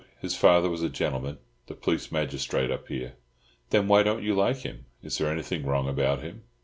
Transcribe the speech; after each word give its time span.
His 0.19 0.35
father 0.35 0.67
was 0.67 0.81
a 0.81 0.89
gentleman—the 0.89 1.75
police 1.75 2.11
magistrate 2.11 2.71
up 2.71 2.87
here." 2.87 3.17
"Then, 3.69 3.87
why 3.87 4.01
don't 4.01 4.23
you 4.23 4.33
like 4.33 4.57
him? 4.63 4.85
Is 5.03 5.19
there 5.19 5.31
anything 5.31 5.63
wrong 5.63 5.87
about 5.87 6.23
him?" 6.23 6.41